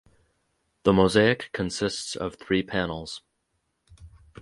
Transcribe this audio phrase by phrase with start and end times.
[0.81, 3.21] The mosaic consists of three panels.